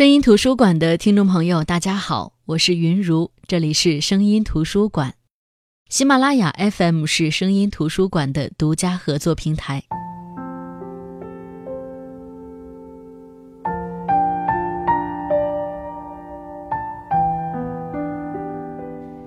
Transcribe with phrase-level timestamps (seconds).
[0.00, 5.12] 声音图书馆的听众朋友，大家好，我是云如，这里是声音图书馆。
[5.90, 9.82] 喜马拉雅 FM 是声音图书馆的独家合作平台。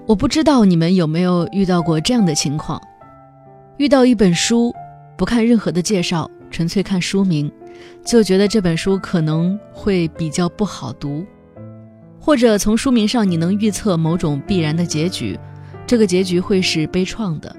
[0.07, 2.81] 我不知道你们有没有遇到过这样的情况：
[3.77, 4.73] 遇到一本书，
[5.15, 7.51] 不看任何的介绍，纯粹看书名。
[8.03, 11.25] 就觉得这本书可能会比较不好读，
[12.19, 15.39] 或者从书名上你能预测某种必然的结局，
[15.87, 17.55] 这个结局会是悲怆的，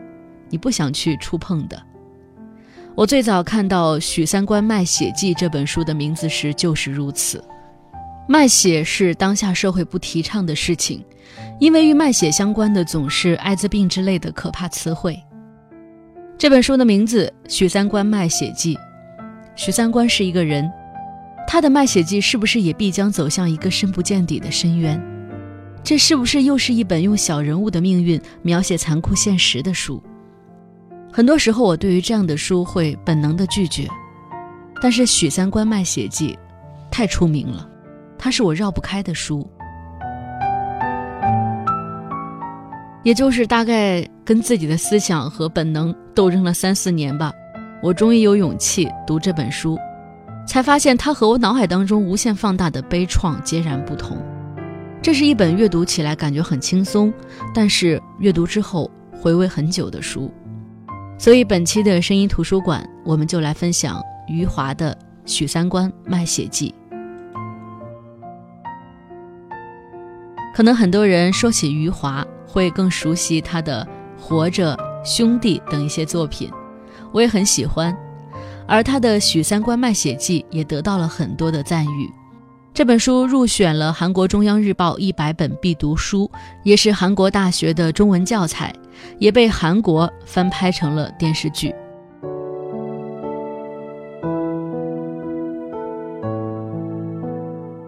[0.50, 1.82] 你不想去触碰的。
[2.94, 7.42] 我最早看到许三观卖血记这本书的名字时就是如此。
[8.28, 11.04] 卖血是当下社会不提倡的事情，
[11.58, 15.20] 因为与卖血相关的总是艾滋病之类的可怕词汇。
[16.38, 18.76] 这本书的名字《许三观卖血记》。
[19.56, 20.70] 许三观是一个人，
[21.46, 25.00] 他的卖血记是不是也必将走向一个深不见底的深渊？
[25.82, 30.02] 这是不是又是一本用小人物的命运描写残酷现实的书？
[31.12, 33.86] 很多时候，我对于这样的书会本能的拒绝。
[34.82, 36.36] 但是许三观卖血记
[36.90, 37.68] 太出名了，
[38.18, 39.48] 它是我绕不开的书。
[43.04, 47.32] 也就是大概跟自己的思想和本能斗争了三四年吧。
[47.84, 49.78] 我终于有勇气读这本书，
[50.48, 54.16] 才发现它和我脑海当中无限放大的悲怆截然不同。
[55.02, 57.12] 这是一本阅读起来感觉很轻松，
[57.52, 58.90] 但是阅读之后
[59.20, 60.32] 回味很久的书。
[61.18, 64.96] 所以本期的声音图书馆，我们就来分享余华的
[65.30, 66.74] 《许三观卖血记》。
[70.56, 73.86] 可能很多人说起余华，会更熟悉他的
[74.18, 74.74] 《活着》
[75.04, 76.50] 《兄弟》等一些作品。
[77.14, 77.96] 我也很喜欢，
[78.66, 82.10] 而他的《许三观卖血记》也得到了很多的赞誉。
[82.74, 86.28] 这本书入选了韩国中央日报一百本必读书，
[86.64, 88.74] 也是韩国大学的中文教材，
[89.20, 91.72] 也被韩国翻拍成了电视剧。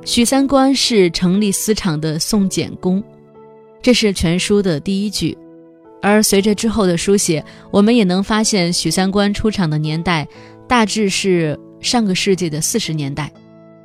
[0.04, 3.02] 许三观是成立私厂的宋简公，
[3.82, 5.36] 这是全书的第一句。
[6.06, 10.24] 而随着之后的书写，我们也能发现许三观出场的年代
[10.68, 13.32] 大致是上个世纪的四十年代，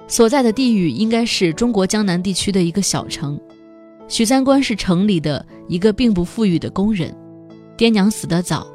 [0.08, 3.42] 所在的地域应该是中国江南地区的一个小城。
[4.08, 7.12] 许三观是城里的一个并不富裕的工人，
[7.76, 8.68] 爹娘死得早。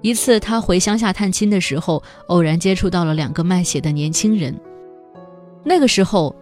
[0.00, 4.56] 一次他回乡下探亲的时候，偶然接触到了两个卖血的年轻人。
[5.64, 6.32] 那个时候，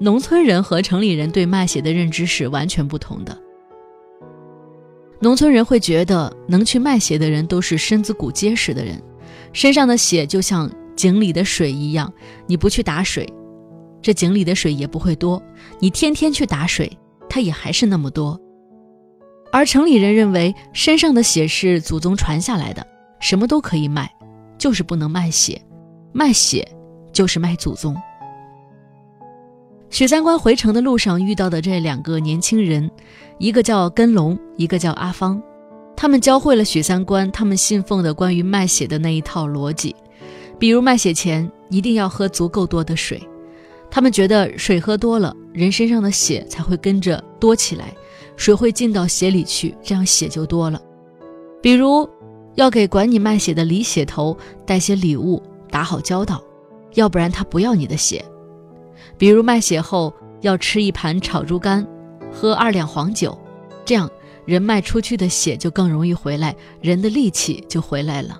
[0.00, 3.36] 农村人和城里人对卖血的认知是完全不同的。
[5.22, 9.00] 农村人会觉得能去卖血的人都是身子骨结实的人，
[9.52, 12.12] 身上的血就像井里的水一样，
[12.48, 13.24] 你不去打水，
[14.02, 15.40] 这井里的水也不会多；
[15.78, 16.90] 你天天去打水，
[17.28, 18.36] 它也还是那么多。
[19.52, 22.84] 而城里人认为身上的血是祖宗传下来的，
[23.20, 24.10] 什么都可以卖，
[24.58, 25.62] 就是不能卖血，
[26.12, 26.66] 卖血
[27.12, 27.94] 就是卖祖宗。
[29.92, 32.90] 许三观回城的路上遇到的这两个年轻人，
[33.36, 35.40] 一个叫根龙，一个叫阿芳，
[35.94, 39.94] 他们教会了许三观他们信奉的关于卖血的那一套逻辑，
[40.58, 43.22] 比如卖血前一定要喝足够多的水，
[43.90, 47.94] 他们觉得水喝多了，人身上的血才会跟着多起来，
[48.34, 50.80] 水会进到血里去，这样血就多了。
[51.60, 52.08] 比如
[52.54, 56.42] 要给管你卖血的李血头带些礼物，打好交道，
[56.94, 58.24] 要不然他不要你的血。
[59.18, 61.86] 比如卖血后要吃一盘炒猪肝，
[62.32, 63.38] 喝二两黄酒，
[63.84, 64.10] 这样
[64.44, 68.38] 人卖出去的血就更容易回来，人的力气就回来了。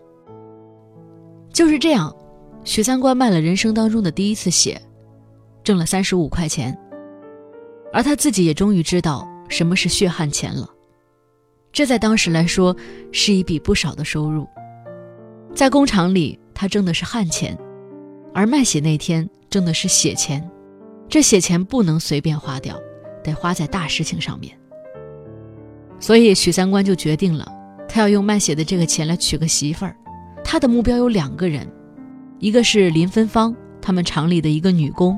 [1.52, 2.14] 就是这样，
[2.64, 4.80] 许三观卖了人生当中的第一次血，
[5.62, 6.76] 挣了三十五块钱，
[7.92, 10.68] 而他自己也终于知道什么是血汗钱了。
[11.72, 12.76] 这在当时来说
[13.12, 14.46] 是一笔不少的收入。
[15.54, 17.56] 在工厂里，他挣的是汗钱，
[18.34, 20.50] 而卖血那天挣的是血钱。
[21.12, 22.74] 这血钱不能随便花掉，
[23.22, 24.58] 得花在大事情上面。
[26.00, 27.46] 所以许三观就决定了，
[27.86, 29.94] 他要用卖血的这个钱来娶个媳妇儿。
[30.42, 31.70] 他的目标有两个人，
[32.38, 35.14] 一个是林芬芳，他们厂里的一个女工；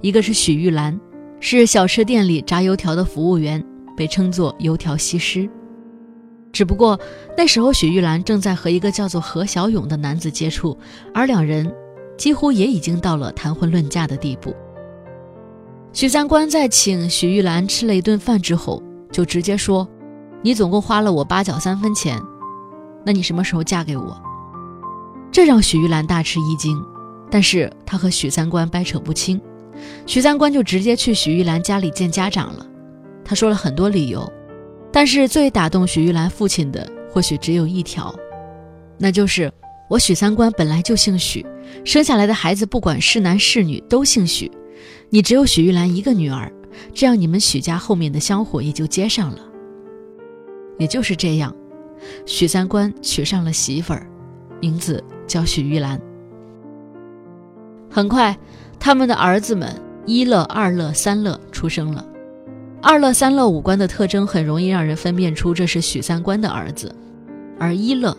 [0.00, 0.98] 一个是许玉兰，
[1.40, 3.62] 是小吃店里炸油条的服务员，
[3.94, 5.46] 被称作油条西施。
[6.52, 6.98] 只不过
[7.36, 10.74] 那时候许玉兰正在和一个叫做何小勇的男子接触，
[11.12, 11.70] 而两人
[12.16, 14.56] 几乎也已经到了谈婚论嫁的地步。
[15.92, 19.88] 许三观在请许玉兰吃了一顿饭之后，就直接说
[20.42, 22.20] ：“你总共花了我八角三分钱，
[23.04, 24.16] 那你什么时候嫁给我？”
[25.32, 26.80] 这让许玉兰大吃一惊，
[27.30, 29.40] 但是她和许三观掰扯不清，
[30.06, 32.66] 许三观就直接去许玉兰家里见家长了。
[33.24, 34.30] 他说了很多理由，
[34.92, 38.14] 但是最打动许玉兰父亲的或许只有一条，
[38.98, 39.52] 那就是
[39.88, 41.44] 我许三观本来就姓许，
[41.84, 44.50] 生下来的孩子不管是男是女都姓许，
[45.10, 46.52] 你只有许玉兰一个女儿，
[46.92, 49.38] 这样你们许家后面的香火也就接上了。
[50.78, 51.54] 也就是这样，
[52.26, 54.06] 许三观娶上了媳妇儿，
[54.60, 56.00] 名字叫许玉兰。
[57.90, 58.36] 很快，
[58.78, 59.74] 他们的儿子们
[60.04, 62.04] 一乐、二乐、三乐出生了。
[62.82, 66.94] 二乐、三乐五官的特征很容易让人分辨出这是许三观的儿子，
[67.58, 68.16] 而一乐，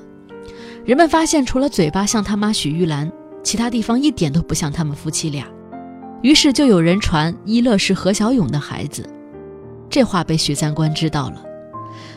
[0.83, 3.09] 人们发现除了嘴巴像他妈许玉兰，
[3.43, 5.47] 其他地方一点都不像他们夫妻俩。
[6.21, 9.07] 于是就有人传一乐是何小勇的孩子。
[9.89, 11.43] 这话被许三观知道了，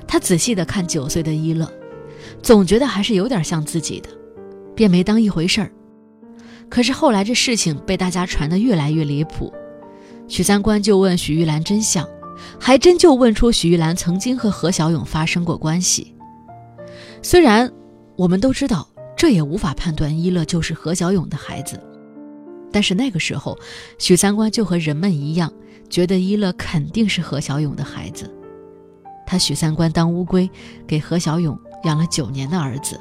[0.06, 1.70] 他仔细的看九岁的一乐，
[2.42, 4.08] 总觉得还是有点像自己的，
[4.74, 5.70] 便没当一回事儿。
[6.68, 9.52] 可是后来这事情被大家传得越来越离谱，
[10.28, 12.06] 许三观就问许玉兰真相。
[12.58, 16.12] 还真就问出许玉兰曾经和何小勇发生过关系。
[17.22, 17.70] 虽然
[18.16, 21.80] 我们都知道这也无法判断一乐就是何小勇的孩子，
[22.72, 23.58] 但是那个时候
[23.98, 25.52] 许三观就和人们一样，
[25.90, 28.28] 觉得一乐肯定是何小勇的孩子。
[29.26, 30.50] 他许三观当乌龟，
[30.86, 33.00] 给何小勇养了九年的儿子。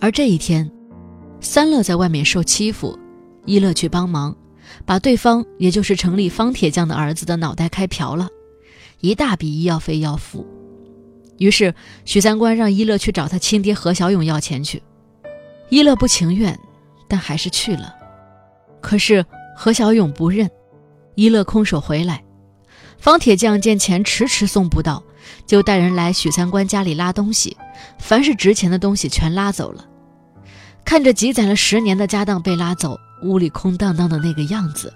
[0.00, 0.70] 而这一天，
[1.40, 2.98] 三乐在外面受欺负，
[3.46, 4.36] 一乐去帮忙。
[4.84, 8.28] 把对方，也就是城里方铁匠的儿子的脑袋开瓢了，
[9.00, 10.46] 一大笔医药费要付。
[11.38, 11.74] 于是
[12.04, 14.82] 许三观让一乐去找他亲爹何小勇要钱去。
[15.68, 16.58] 一乐不情愿，
[17.12, 17.94] 但还是去了。
[18.80, 19.22] 可是
[19.54, 20.50] 何小勇不认，
[21.14, 22.24] 一乐空手回来。
[22.96, 25.02] 方铁匠见钱迟迟送不到，
[25.46, 27.54] 就带人来许三观家里拉东西，
[27.98, 29.84] 凡是值钱的东西全拉走了。
[30.86, 32.98] 看着积攒了十年的家当被拉走。
[33.24, 34.92] 屋里空荡荡的那个样子，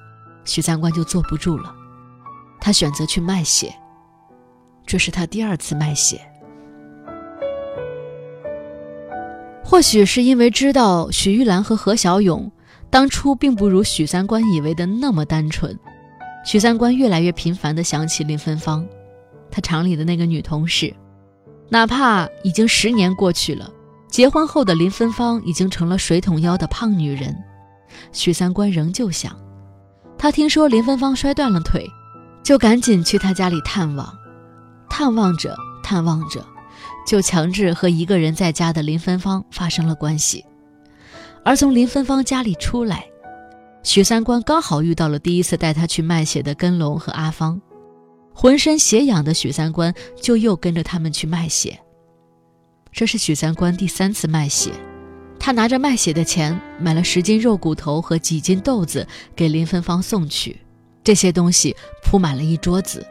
[0.46, 1.72] 许三观就坐不住了。
[2.58, 3.72] 他选择去卖血，
[4.86, 6.20] 这是他第二次卖血。
[9.68, 12.50] 或许是因为知道许玉兰和何小勇
[12.88, 15.76] 当初并不如许三观以为的那么单纯，
[16.44, 18.86] 许三观越来越频繁地想起林芬芳，
[19.50, 20.94] 他厂里的那个女同事。
[21.68, 23.68] 哪怕已经十年过去了，
[24.08, 27.36] 结婚后的林芬芳已经成了水桶腰的胖女人。
[28.12, 29.36] 许三观仍旧想，
[30.16, 31.84] 他听说林芬芳摔断了腿，
[32.44, 34.16] 就赶紧去她家里探望。
[34.88, 36.42] 探望着探望着，
[37.06, 40.44] 就强制和一个人在家的林芬芳发生了关系。
[41.44, 43.06] 而从林芬芳家里出来，
[43.82, 47.61] 许三观刚好遇到了第一次带他去卖血的根龙和阿芳。
[48.34, 51.78] 浑身血痒的许三观就又跟着他们去卖血。
[52.93, 54.70] 这是许三观第三次卖血。
[55.38, 60.58] 他拿着卖血的钱，买了十斤肉骨头和几斤豆子给林芬芳送去。
[61.05, 63.06] 这些东西铺满了一桌子。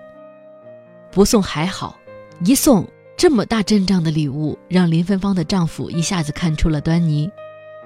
[1.12, 1.98] 不送还好，
[2.44, 2.86] 一送
[3.18, 7.30] 这么大阵仗的礼物，让林芬芳的丈夫一下子看出了端倪，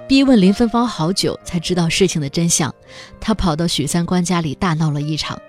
[0.08, 2.74] 逼问林芬芳好久才知道事情的真相。
[3.20, 5.40] 他跑到许三观家里大闹了一场。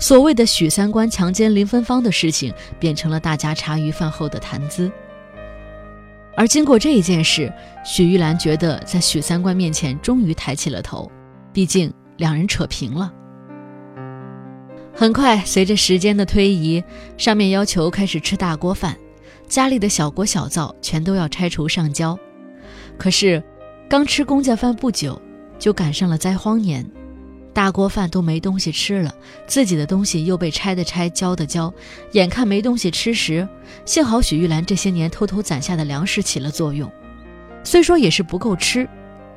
[0.00, 4.90] 所谓的许三观强奸林芬芳的事情，变成了大家茶余饭后的谈资。
[6.36, 7.50] 而经过这一件事，
[7.84, 11.08] 许玉兰觉得在许三观面前终于抬起了头，
[11.52, 13.12] 毕竟两人扯平了。
[14.92, 16.82] 很快，随着时间的推移，
[17.16, 18.96] 上面要求开始吃大锅饭，
[19.48, 22.18] 家里的小锅小灶全都要拆除上交。
[22.98, 23.42] 可是，
[23.88, 25.20] 刚吃公家饭不久，
[25.58, 26.84] 就赶上了灾荒年。
[27.52, 29.14] 大锅饭都没东西吃了，
[29.46, 31.72] 自己的东西又被拆的拆，交的交，
[32.10, 33.48] 眼看没东西吃时，
[33.84, 36.90] 幸好许玉兰这些年偷偷攒下的粮食起了作用，
[37.62, 38.88] 虽说也是不够吃，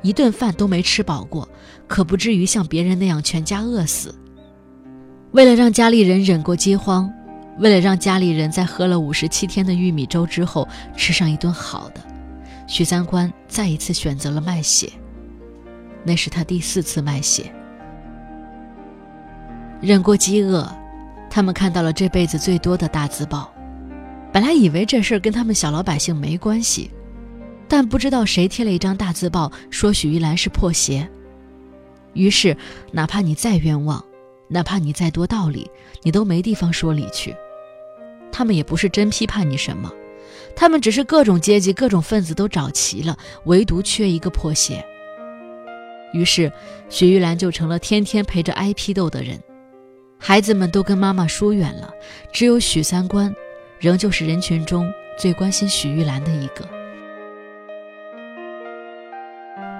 [0.02, 1.48] 一顿饭都没吃饱过，
[1.86, 4.12] 可不至于像别人那样全家饿死。
[5.30, 7.08] 为了让家里人忍过饥荒，
[7.58, 12.00] 为了让家里人在喝了五十七天的玉米粥之后吃上一顿好的，
[12.66, 14.92] 许三观再一次选择了卖血，
[16.04, 17.52] 那是他第四次卖血。
[19.80, 20.70] 忍过饥饿，
[21.28, 23.52] 他们看到了这辈子最多的大字报。
[24.32, 26.90] 本来以为这事儿跟他们小老百姓没关系，
[27.66, 31.08] 但不知道谁贴了一张大字报，说许玉兰是破鞋。
[32.12, 32.56] 于是，
[32.92, 34.04] 哪怕你再冤枉，
[34.48, 35.68] 哪怕你再多道理，
[36.02, 37.34] 你都没地方说理去。
[38.38, 39.92] 他们也不是真批判你什么，
[40.54, 44.86] 他们只是各种阶级、各种分子都找齐了，唯独缺一个破鞋。
[46.12, 46.52] 于是，
[46.88, 49.36] 许玉兰就成了天天陪着挨批斗的人。
[50.20, 51.92] 孩子们都跟妈妈疏远了，
[52.32, 53.34] 只有许三观，
[53.80, 56.64] 仍旧是人群中最关心许玉兰的一个。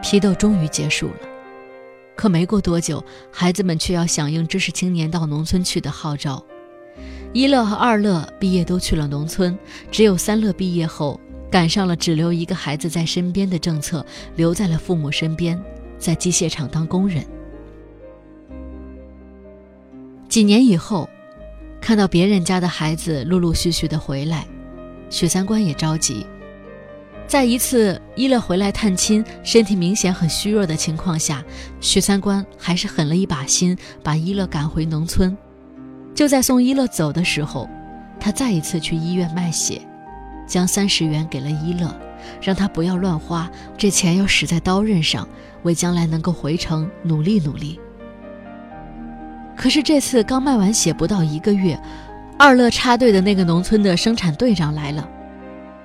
[0.03, 1.29] 批斗终于结束了，
[2.17, 6.45] 可没过多久，孩子们却要响应知识青年到农村去的号召。
[7.33, 9.57] 一乐和二乐毕业都去了农村，
[9.91, 11.21] 只有三乐毕业后
[11.51, 14.05] 赶上了只留一个孩子在身边的政策，
[14.37, 15.61] 留在了父母身边，
[15.99, 17.25] 在机械厂当工人。
[20.29, 21.09] 几年以后，
[21.81, 24.47] 看到别人家的孩子陆陆续续的回来，
[25.11, 26.27] 许三观也着急。
[27.27, 31.45] 在一次一乐回来探亲，身体明显很虚弱的情况下，
[31.79, 35.37] 许三观还是狠了一把心，把一乐赶回农村。
[36.19, 37.71] 就在送一乐走的时候，
[38.19, 39.81] 他再一次去医院卖血，
[40.49, 41.97] 将三十元给了一乐，
[42.43, 45.29] 让他不要乱花，这钱要使在刀刃上，
[45.63, 47.79] 为将来能够回城努力努力。
[49.57, 51.81] 可是这次刚卖完血不到一个月，
[52.37, 55.09] 二乐插队的那个农村的生产队长来了，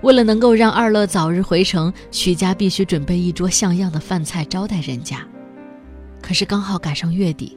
[0.02, 5.20] 为了能够让二乐早日回城，许家必须准备一桌像样的饭菜招待人家。
[6.24, 7.56] 可是刚好赶上月底，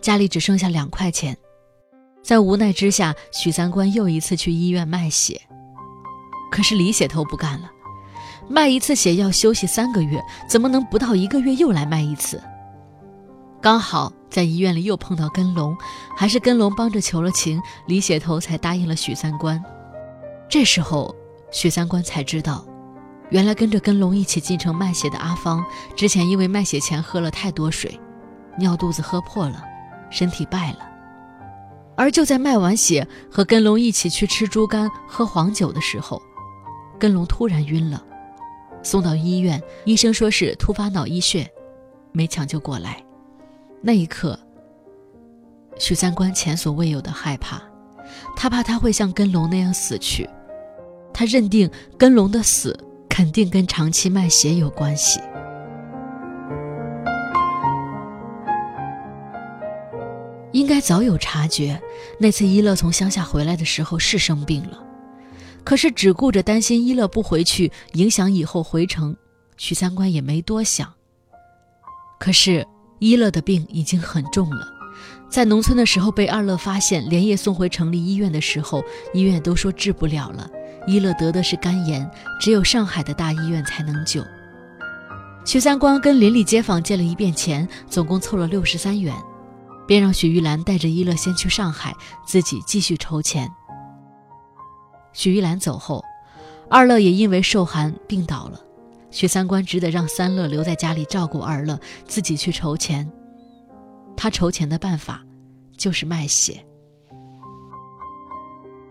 [0.00, 1.38] 家里只剩下两块钱。
[2.22, 5.40] 在无奈之下，许三观又一次去医院卖血。
[6.50, 7.70] 可是李血头不干了，
[8.48, 12.42] 卖一次血要休息三个月，怎么能不到一个月又来卖一次？
[13.60, 15.76] 刚好在医院里又碰到根龙，
[16.16, 19.62] 还是根龙帮着求了情，李血头才答应了许三观。
[20.48, 21.14] 这时候，
[21.52, 22.64] 许三观才知道，
[23.28, 28.00] 原来跟着根龙一起进城卖血的阿芳，之前因为卖血前喝了太多水，
[28.58, 29.62] 尿肚子喝破了，
[30.10, 30.89] 身体败了。
[32.00, 36.22] 而就在卖完血和根龙一起去吃猪肝、喝黄酒的时候，
[36.98, 38.02] 根龙突然晕了，
[38.82, 41.46] 送到医院，医生说是突发脑溢血，
[42.10, 43.04] 没抢救过来。
[43.82, 44.40] 那一刻，
[45.78, 47.60] 许三观前所未有的害怕，
[48.34, 50.26] 他怕他会像根龙那样死去，
[51.12, 52.74] 他认定根龙的死
[53.10, 55.20] 肯定跟长期卖血有关系。
[60.80, 61.78] 该早有察觉，
[62.18, 64.82] 那次一乐从乡下回来的时候是生病了，
[65.62, 69.14] 可是只顾着担心一乐不回去影响以后回城，
[69.58, 70.90] 许三观也没多想。
[72.18, 72.66] 可是
[72.98, 74.66] 一乐的病已经很重了，
[75.28, 78.82] 在农村的时候被二乐发现，连夜送回城里医院的时候，
[79.12, 80.48] 医院都说治不了了。
[80.86, 82.10] 一乐得的是肝炎，
[82.40, 84.24] 只有上海的大医院才能救。
[85.44, 89.14] 许三观跟邻里街坊借了一遍钱，总共凑了六十三元。
[89.90, 91.92] 便让许玉兰带着一乐先去上海，
[92.24, 93.50] 自己继续筹钱。
[95.12, 96.04] 许玉兰走后，
[96.70, 98.60] 二乐也因为受寒病倒了，
[99.10, 103.10] 许三观只得让三乐留在家里照顾二乐，自己去筹钱。
[104.16, 105.24] 他筹钱的办法
[105.76, 106.64] 就是卖血。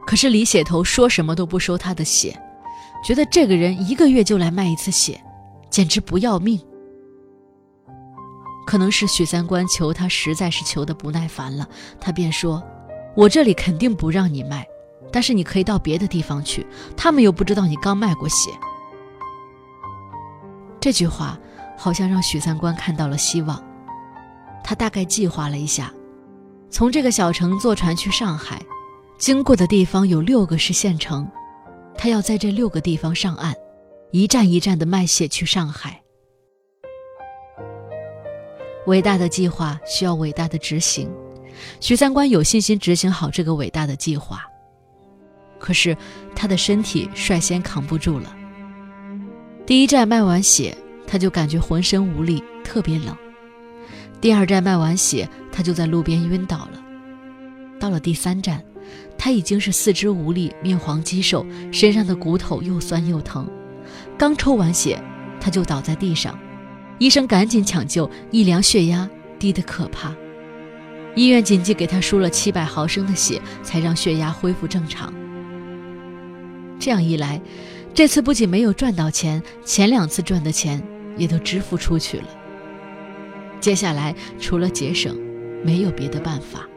[0.05, 2.37] 可是李血头说什么都不收他的血，
[3.05, 5.17] 觉得这个人一个月就来卖一次血，
[5.69, 6.59] 简直不要命。
[8.69, 11.67] 可能是许三观求他实在是求的不耐烦了，
[11.99, 12.63] 他便说
[13.17, 14.63] ：“我这里肯定不让你卖，
[15.11, 16.63] 但是你可以到别的地方去，
[16.95, 18.51] 他们又不知道你刚卖过血。”
[20.79, 21.35] 这句话
[21.75, 23.59] 好像让许三观看到了希望。
[24.63, 25.91] 他大概计划了一下，
[26.69, 28.61] 从这个小城坐船去上海，
[29.17, 31.27] 经过的地方有六个是县城，
[31.97, 33.51] 他要在这六个地方上岸，
[34.11, 36.03] 一站一站的卖血去上海。
[38.89, 41.07] 伟大的计划需要伟大的执行，
[41.79, 44.43] 许三观有信心执行好这个伟大的计划。
[45.59, 45.95] 可是
[46.35, 48.35] 他的身体率先扛不住了。
[49.63, 53.15] 第一站卖完血，他就感觉浑身无力，特别冷。
[54.19, 56.83] 第二站卖完血，他就在路边晕倒了。
[57.79, 58.63] 到了第三站，
[59.19, 63.47] 他已经是四肢无力，面黄肌瘦，身上的骨头又酸又疼。
[64.17, 64.99] 刚抽完血，
[65.39, 66.39] 他就倒在地上。
[66.99, 70.13] 医生赶紧抢救，一量血压低得可怕，
[71.15, 75.13] 医院紧急给他输了七百毫升的血，才让血压恢复正常。
[76.77, 77.41] 这样一来，
[77.93, 80.83] 这次不仅没有赚到钱，前两次赚的钱
[81.17, 82.27] 也都支付出去了。
[83.61, 85.17] 接下来除了节省，
[85.63, 86.67] 没有别的办法。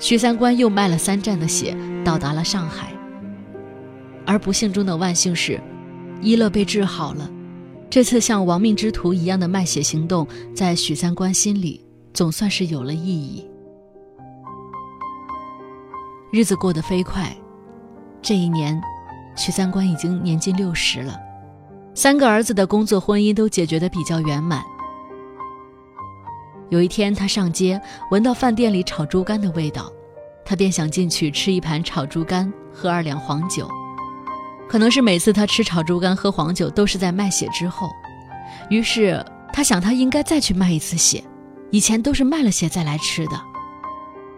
[0.00, 2.92] 许三观又卖了三站的血，到达了上海。
[4.26, 5.60] 而不幸中的万幸是，
[6.20, 7.30] 一乐被治好了。
[7.90, 13.48] 这次像亡命之徒一样的卖血行动，在许三观心里总算是有了意义。
[16.30, 17.34] 日子过得飞快，
[18.20, 18.78] 这一年，
[19.34, 21.18] 许三观已经年近六十了，
[21.94, 24.62] 三个儿子的工作、婚姻都解决的比较圆满。
[26.68, 27.80] 有一天，他上街
[28.10, 29.90] 闻到饭店里炒猪肝的味道，
[30.44, 33.66] 他便想进去吃一盘炒猪肝，喝二两黄酒。
[34.68, 37.88] 可能是每次他吃炒猪肝、喝黄酒都是在卖血之后，
[38.68, 41.24] 于是他想他应该再去卖一次血，
[41.70, 43.40] 以前都是卖了血再来吃的。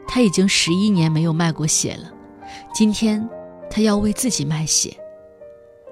[0.07, 2.11] 他已经十一年没有卖过血了，
[2.73, 3.29] 今天
[3.69, 4.97] 他要为自己卖血，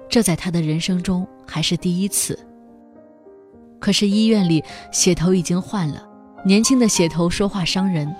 [0.09, 2.37] 这在他的人生中还是第一次。
[3.79, 6.05] 可是医院里血头已经换了，
[6.45, 8.13] 年轻的血头说话伤人，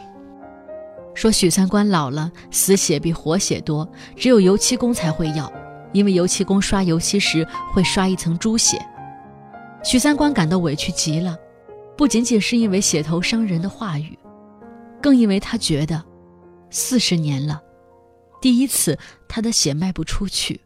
[1.13, 5.51] 说许三观老了，死血比活血多，只有油漆工才会要，
[5.91, 8.79] 因为油漆工刷油漆时会刷一层猪血。
[9.83, 11.37] 许三观感到委屈极了，
[11.97, 14.17] 不仅仅是因为血头伤人的话语。
[15.01, 16.03] 更因为他觉得，
[16.69, 17.61] 四十年了，
[18.41, 20.59] 第一次他的血卖不出去。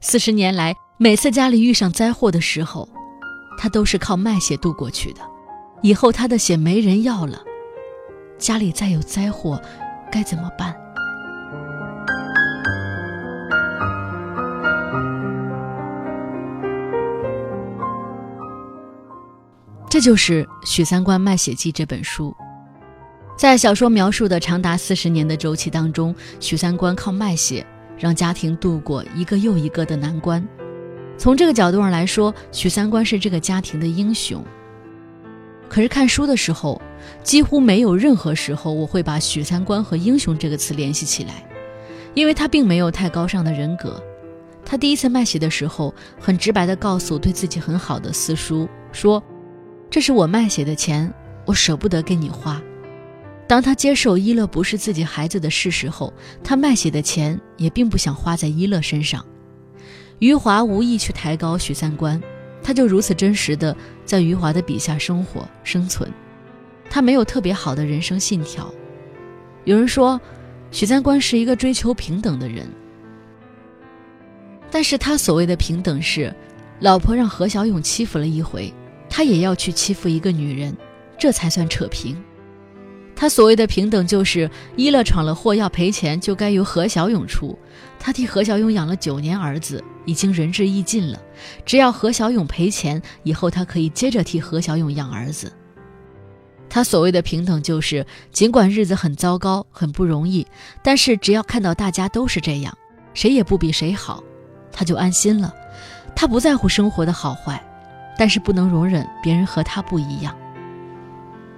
[0.00, 2.88] 四十年来，每次家里遇上灾祸的时候，
[3.58, 5.20] 他都是靠卖血度过去的。
[5.82, 7.42] 以后他的血没人要了，
[8.38, 9.60] 家里再有灾祸，
[10.12, 10.79] 该怎么办？
[19.90, 22.32] 这就是《许三观卖血记》这本书。
[23.36, 27.66] 在小说描述的长达四十年的周期当中，许三观靠卖血
[27.98, 30.46] 让家庭度过一个又一个的难关。
[31.18, 34.44] 从这个角度上来说，许三观是这个家庭的英雄。
[35.68, 36.80] 可是看书的时候，
[37.24, 41.44] 几乎没有任何时候我会把许三观和英雄这个词联系起来，
[42.14, 44.00] 因为他并没有太高尚的人格。
[44.64, 49.20] 他第一次卖血的时候，很直白地告诉对自己很好的四叔说
[49.90, 51.12] ：“这是我卖血的钱，
[51.44, 52.62] 我舍不得给你花。”
[53.48, 56.12] 当他接受伊乐不是自己孩子的事实后，
[56.44, 59.26] 他卖血的钱也并不想花在伊乐身上。
[60.20, 62.22] 余华无意去抬高许三观，
[62.62, 66.08] 他就如此真实的在余华的笔下生活生存。
[66.88, 68.72] 他没有特别好的人生信条。
[69.64, 70.20] 有人说，
[70.70, 72.68] 许三观是一个追求平等的人，
[74.70, 76.32] 但是他所谓的平等是，
[76.78, 78.72] 老婆让何小勇欺负了一回，
[79.10, 80.74] 他也要去欺负一个女人，
[81.18, 82.16] 这才算扯平。
[83.14, 87.58] 他所谓的平等，就是伊乐闯了祸要赔钱，就该由何小勇出。
[87.98, 91.20] 他替何小勇养了九年儿子，已经仁至义尽了。
[91.66, 95.52] 只要何小勇赔钱，以后他可以接着替何小勇养儿子。
[96.70, 100.46] 他所谓的平等，就是尽管日子很糟糕、很不容易，
[100.82, 102.74] 但是只要看到大家都是这样，
[103.12, 104.24] 谁也不比谁好，
[104.72, 105.52] 他就安心了。
[106.16, 107.62] 他不在乎生活的好坏，
[108.20, 110.36] 但是不能容忍别人和他不一样。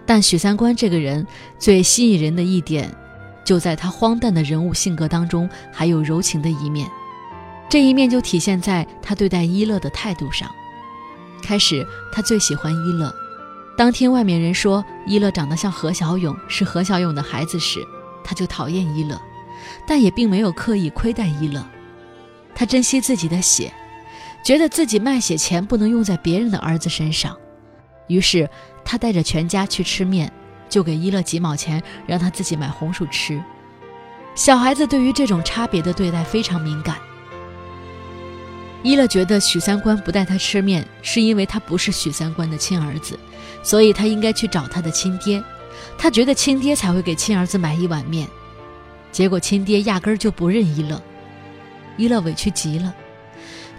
[0.07, 1.27] 但许三观这个人
[1.59, 2.89] 最吸引人的一点，
[3.45, 6.89] 就在他荒诞的人物性格当中，还有柔情的一面。
[7.69, 10.49] 这一面就体现在他对待伊乐的态度上。
[11.43, 13.13] 开始他最喜欢伊乐，
[13.77, 17.85] 当听外面人说伊乐长得像何小勇，是何小勇的孩子时，
[18.23, 19.21] 他就讨厌伊乐，
[19.85, 21.61] 但也并没有刻意亏待伊乐。
[22.55, 23.73] 他珍惜自己的血，
[24.43, 27.37] 觉得自己卖血钱不能用在别人的儿子身上。
[28.09, 28.49] 于是，
[28.85, 30.31] 他带着全家去吃面，
[30.69, 33.43] 就给伊乐几毛钱，让他自己买红薯吃。
[34.35, 36.97] 小孩子对于这种差别的对待非常敏感。
[38.83, 43.17] 伊乐觉得许三观不带他吃面，是因为他不是许三观的亲儿子，
[43.63, 45.43] 所以他应该去找他的亲爹。
[45.97, 48.27] 他觉得亲爹才会给亲儿子买一碗面，
[49.13, 51.01] 结果亲爹压根儿就不认伊乐。
[51.97, 52.93] 伊乐委屈极了。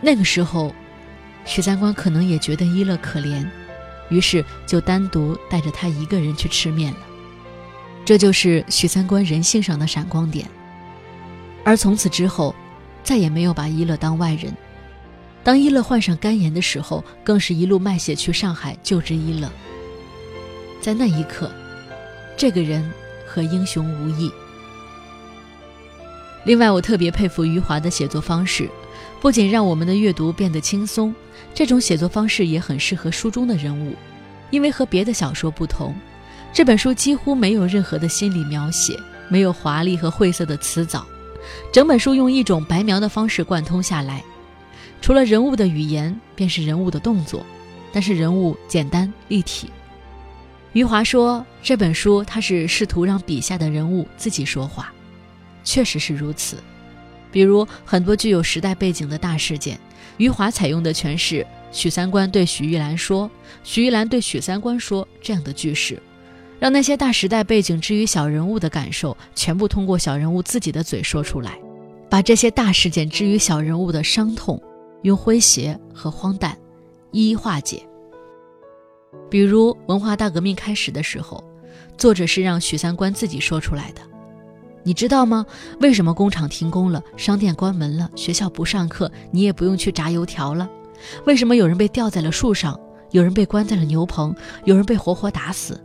[0.06, 0.76] 那个时候，
[1.46, 3.48] 许三观可能也觉得一乐可怜。
[4.10, 7.00] 于是就单独带着他一个人去吃面了，
[8.04, 10.46] 这就是许三观人性上的闪光点。
[11.64, 12.54] 而从此之后，
[13.02, 14.54] 再也没有把一乐当外人。
[15.42, 19.50] 当一乐患上肝炎的时候，更是一路卖血去上海救治一乐。
[20.82, 21.50] 在那一刻，
[22.36, 22.92] 这个人
[23.26, 24.30] 和英雄无异。
[26.44, 28.70] 另外，我特别佩服余华的写作方式，
[29.24, 31.16] 不仅让我们的阅读变得轻松，
[31.54, 33.96] 这种写作方式也很适合书中的人物，
[34.52, 35.96] 因为和别的小说不同，
[36.52, 41.08] 这本书几乎没有任何的心理描写，没有华丽和晦涩的词藻，
[41.72, 44.22] 整本书用一种白描的方式贯通下来，
[45.00, 47.46] 除了人物的语言，便是人物的动作，
[47.94, 49.70] 但是人物简单立体。
[50.74, 54.92] 余华说，这本书他是试图让笔下的人物自己说话。
[55.64, 56.58] 确实是如此，
[57.34, 59.78] 比如很多具有时代背景的大事件，
[60.18, 63.30] 余华采用的全是许三观对许玉兰说，
[63.64, 66.00] 许玉兰对许三观说这样的句式，
[66.60, 71.58] 让那些大时代背景之于小人物的感受，全部通过小人物自己的嘴说出来，
[72.08, 74.62] 把这些大事件之于小人物的伤痛，
[75.02, 76.56] 用诙谐和荒诞
[77.12, 77.82] 一一化解。
[79.32, 81.44] 比如文化大革命开始的时候，
[81.98, 84.13] 作者是让许三观自己说出来的。
[84.84, 85.46] 你知道吗？
[85.80, 90.70] 为什么工厂停工了，商店关门了，学校不上课，你也不用去炸油条了？
[91.26, 92.80] 为什么有人被吊在了树上，
[93.12, 95.80] 有人被关在了牛棚，有人被活活打死？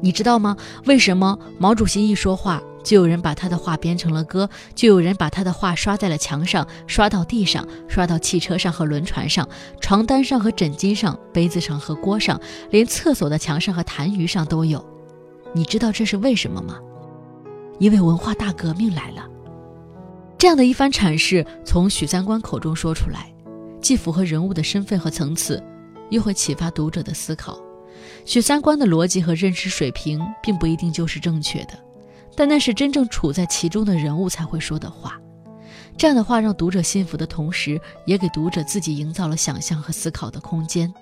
[0.00, 0.56] 你知道吗？
[0.86, 9.48] 为什么毛主席一说话，就有人把他的话编成了歌，就有人把他的话刷在了墙上，刷到地上，刷到汽车上和轮船上，
[9.80, 14.84] 床单上和枕巾上，杯子上和锅上，连厕所的墙上和痰盂上都有。
[15.54, 16.78] 你知道这是为什么吗？
[17.78, 19.26] 因为文化大革命来了。
[20.38, 23.32] 这样的一番阐释从许三观口中说出来，
[23.80, 25.62] 既符合人物的身份和层次，
[26.10, 27.58] 又会启发读者的思考。
[28.24, 31.78] 许三观的逻辑和认识水平并不一定就是正确的，
[32.36, 35.18] 但那是真正处在其中的人物才会说的话。
[35.96, 40.92] 这样的话让读者信服的同时，也给读者自己营造了想象和思考的空间。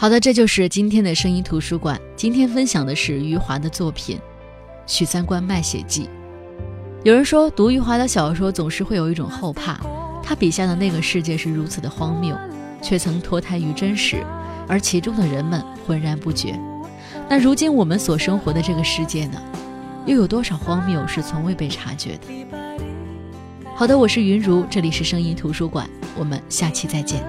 [0.00, 2.00] 好的，这就是今天的声音图书馆。
[2.16, 4.16] 今天分享的是余华的作品
[4.86, 6.04] 《许三观卖血记》。
[7.04, 9.78] 有人说，读余华的小说总是会有一种后怕，
[10.22, 12.34] 他笔下的那个世界是如此的荒谬，
[12.80, 14.24] 却曾脱胎于真实，
[14.66, 16.58] 而其中的人们浑然不觉。
[17.28, 19.38] 那如今我们所生活的这个世界呢，
[20.06, 22.56] 又有多少荒谬是从未被察觉的？
[23.76, 25.86] 好的，我是云如，这里是声音图书馆，
[26.16, 27.22] 我们下期再见。